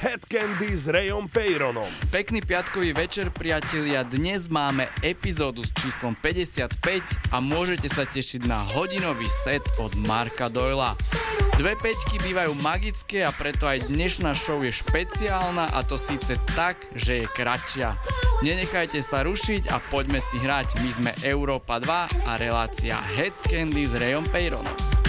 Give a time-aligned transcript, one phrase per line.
[0.00, 1.84] Head Candy s Rayom Peyronom.
[2.08, 4.00] Pekný piatkový večer, priatelia.
[4.00, 6.72] Dnes máme epizódu s číslom 55
[7.28, 10.96] a môžete sa tešiť na hodinový set od Marka Doyla.
[11.60, 16.80] Dve peťky bývajú magické a preto aj dnešná show je špeciálna a to síce tak,
[16.96, 17.92] že je kratšia.
[18.40, 20.80] Nenechajte sa rušiť a poďme si hrať.
[20.80, 24.99] My sme Európa 2 a relácia Head Candy s Rayom Peyronom.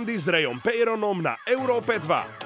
[0.00, 2.39] Candy s Rayom Peyronom na Európe 2.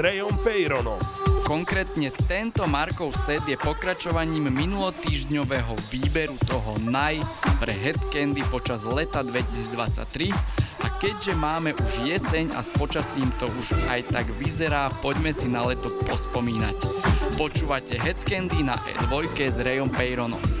[0.00, 0.96] Rayom Peyronom.
[1.44, 7.20] Konkrétne tento Markov set je pokračovaním minulotýždňového výberu toho naj
[7.60, 10.32] pre Head Candy počas leta 2023
[10.80, 15.52] a keďže máme už jeseň a s počasím to už aj tak vyzerá, poďme si
[15.52, 16.80] na leto pospomínať.
[17.36, 20.59] Počúvate Head Candy na E2 s Rayom Peyronom.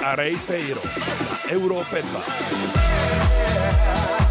[0.00, 0.80] A Ray Feiro.
[1.48, 4.25] Európe 2.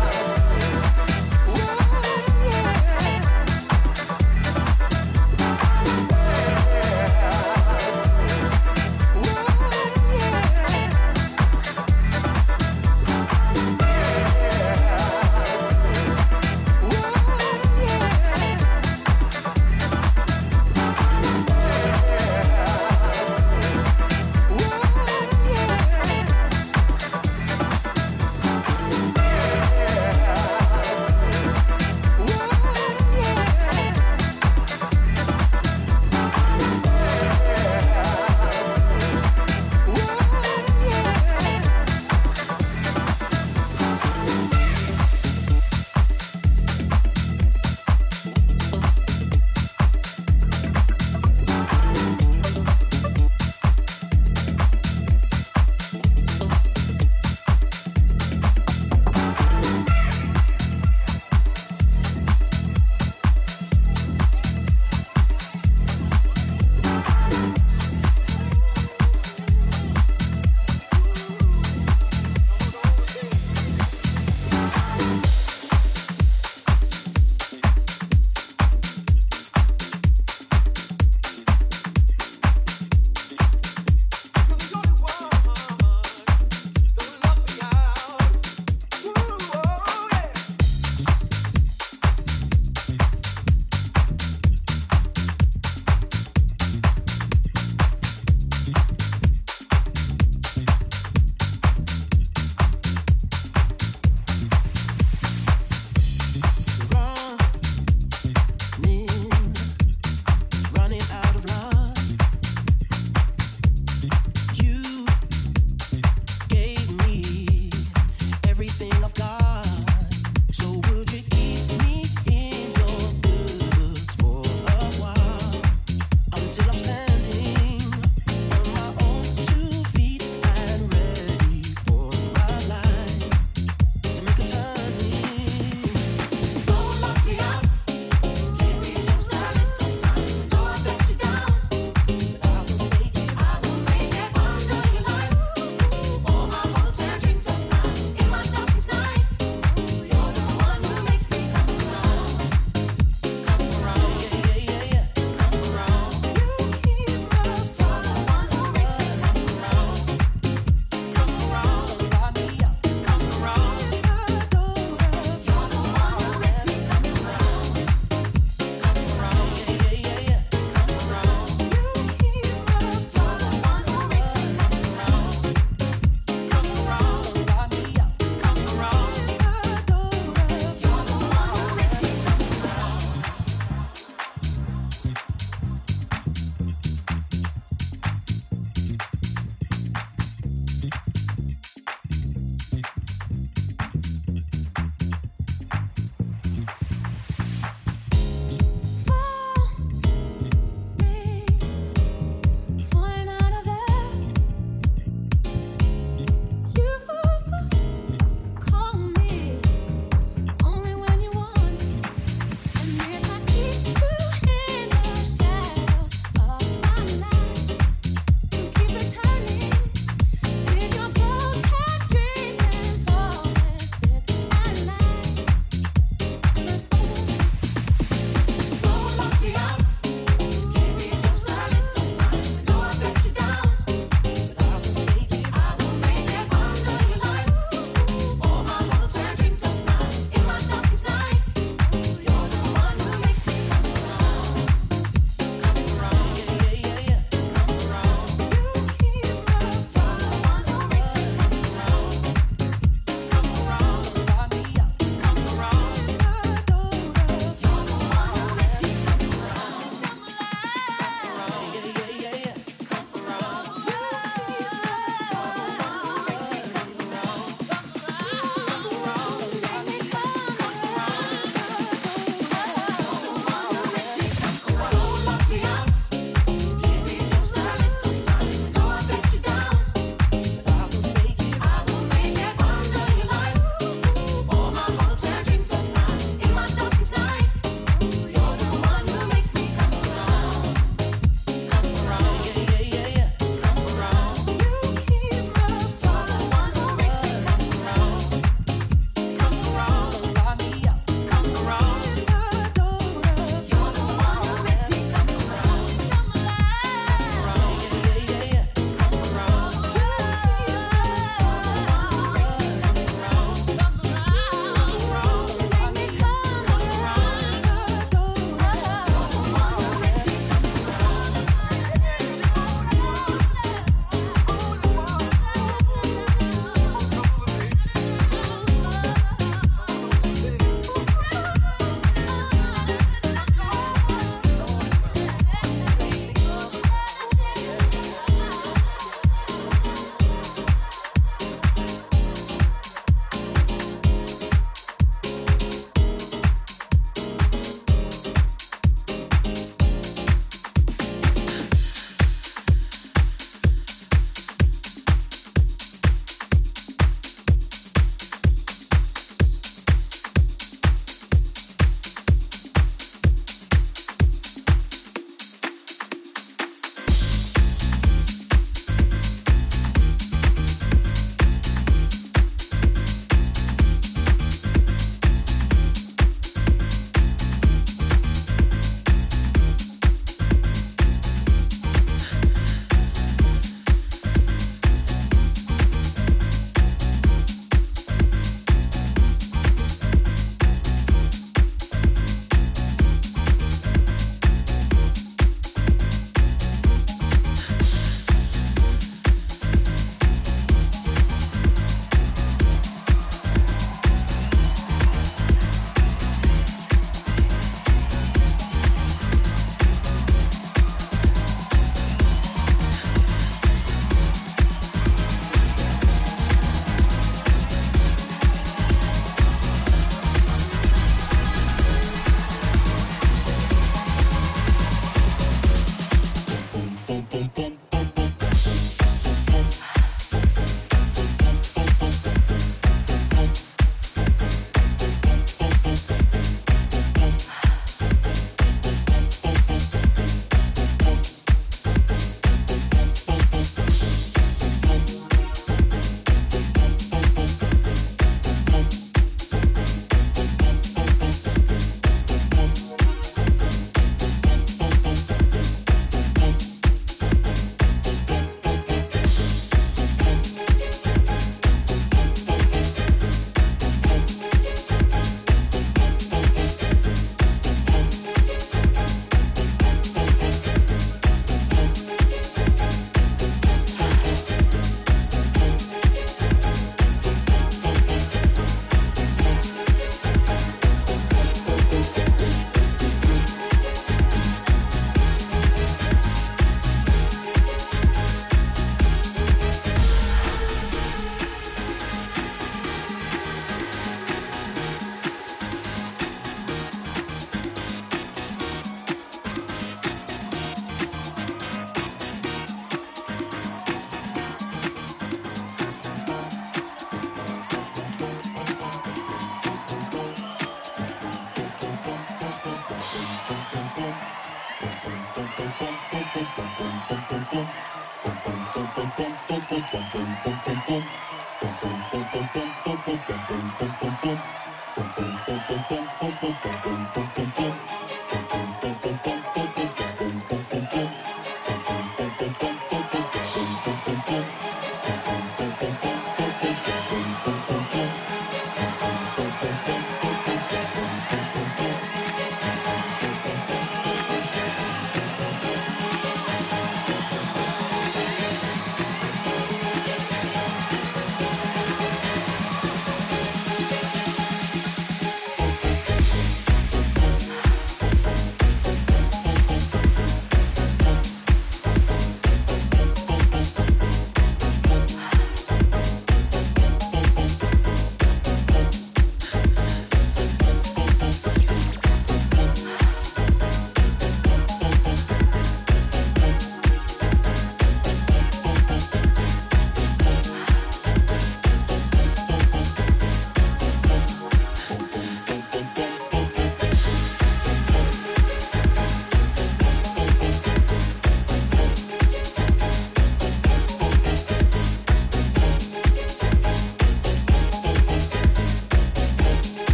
[519.76, 521.25] Tunggu.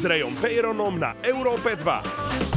[0.00, 2.49] S Rejom Peyronom na Európe 2.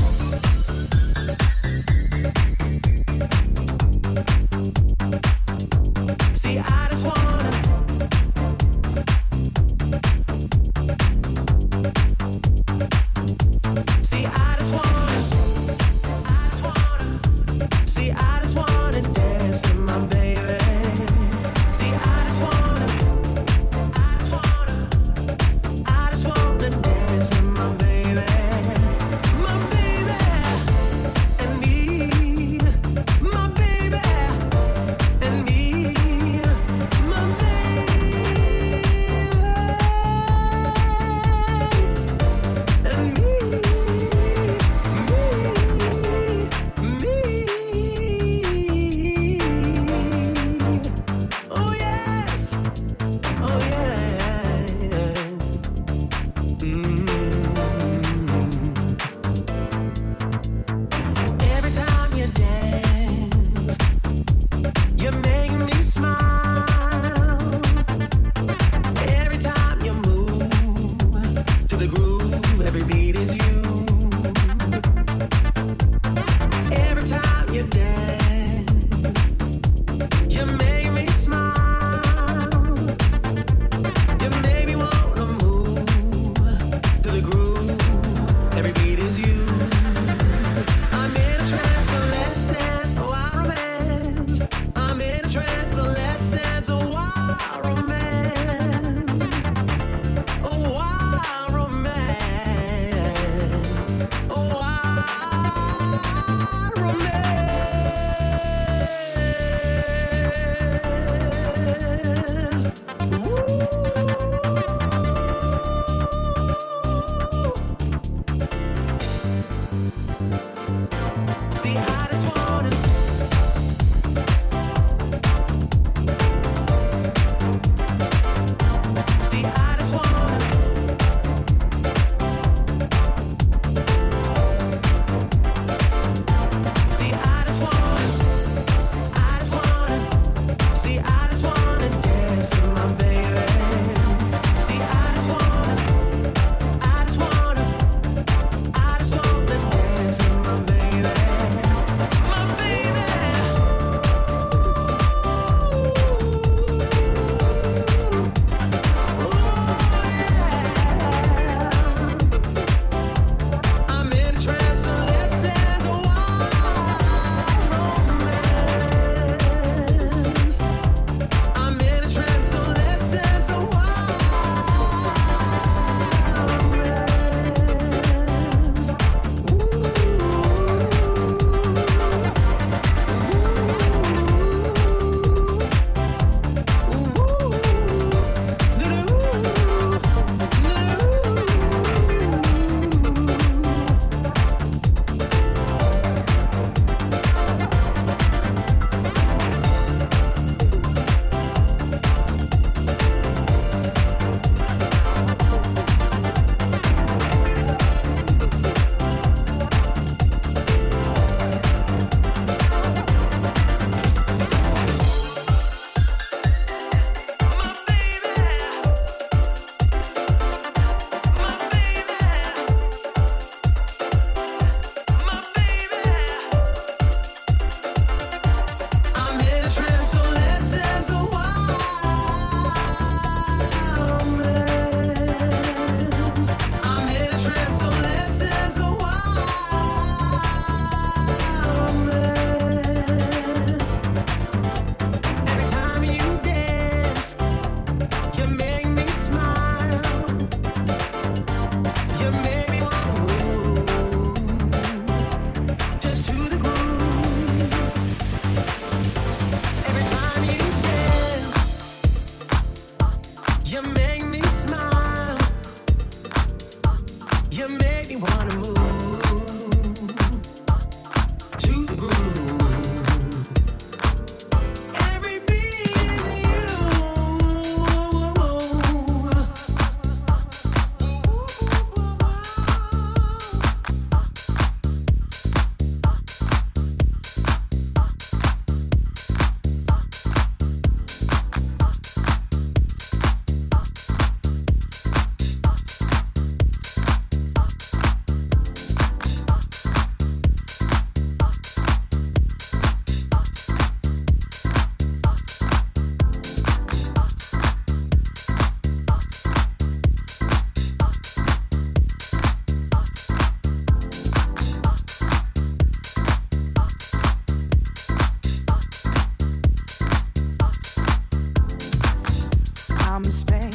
[323.14, 323.72] I'm in Spain,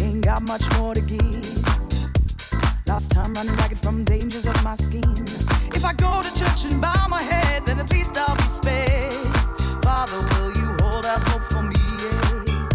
[0.00, 1.66] ain't got much more to give.
[2.86, 5.24] Last time running ragged from dangers of my scheme.
[5.74, 9.14] If I go to church and bow my head, then at least I'll be spared.
[9.82, 11.74] Father, will you hold out hope for me?
[12.02, 12.68] Yeah.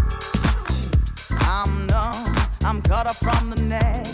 [1.42, 4.10] I'm numb, I'm cut off from the net.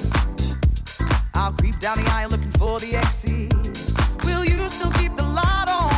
[1.32, 3.54] I'll creep down the aisle looking for the exit.
[4.26, 5.93] Will you still keep the light on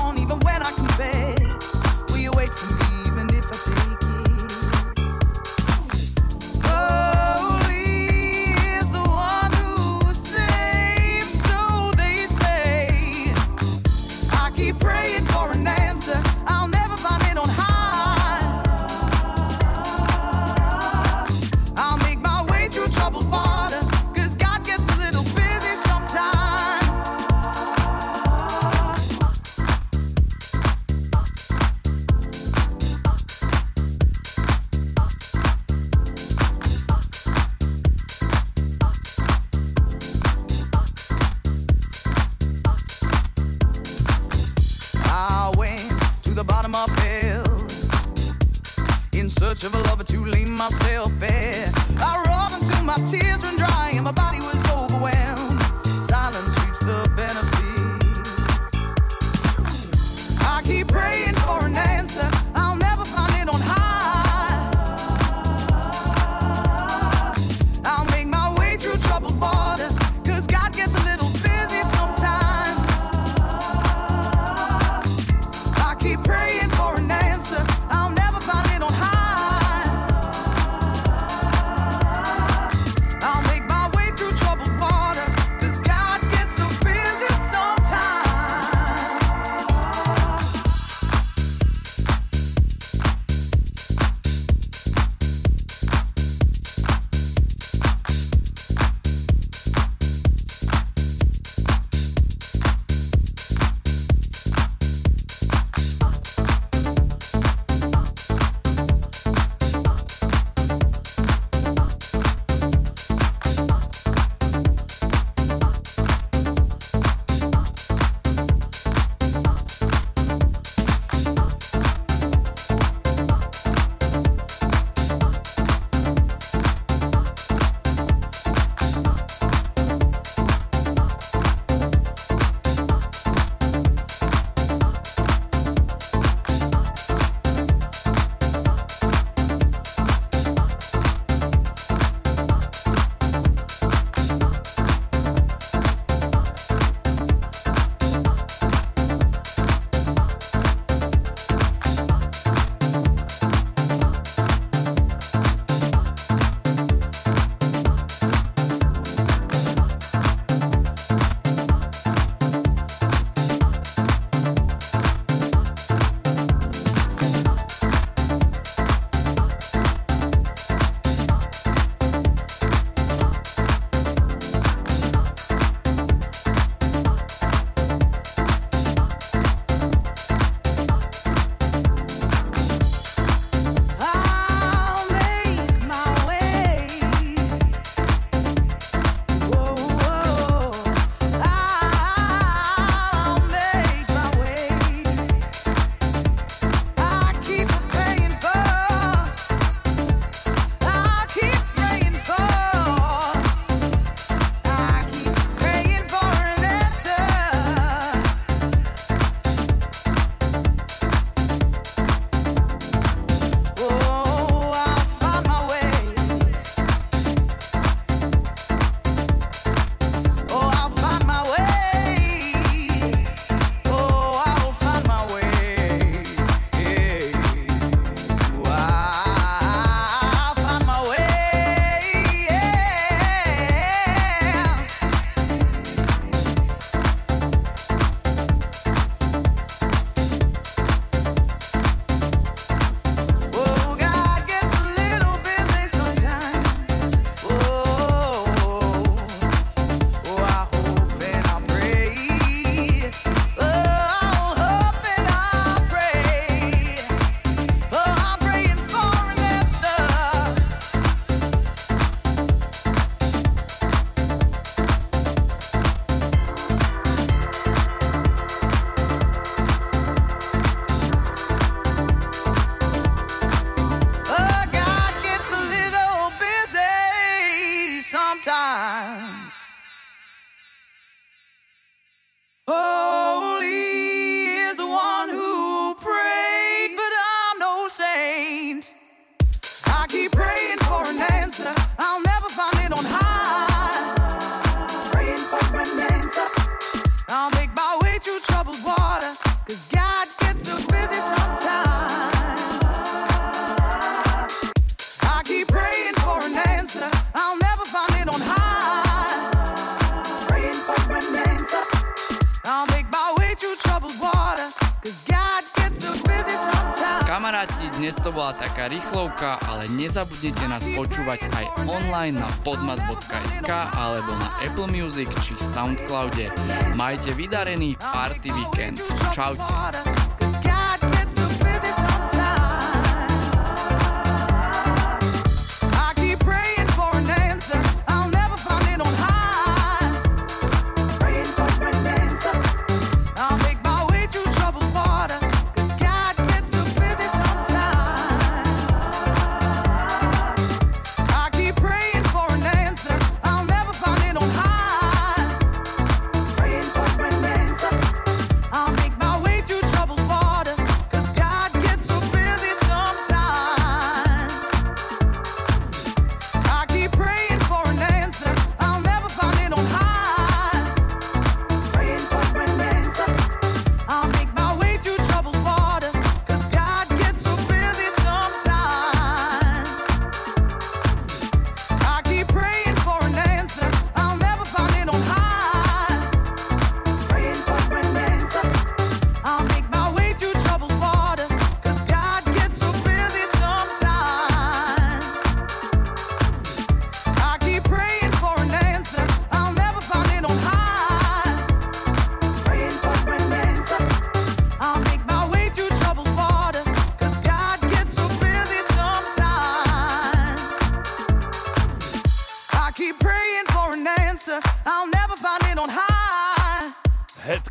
[317.36, 324.32] Kamaráti, dnes to bola taká rýchlovka, ale nezabudnite nás počúvať aj online na podmas.sk alebo
[324.40, 326.48] na Apple Music či Soundcloude.
[326.96, 329.04] Majte vydarený party weekend.
[329.36, 329.68] Čaute.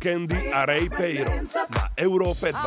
[0.06, 1.34] Candy a Ray Peiro
[1.74, 2.62] na Európe 2.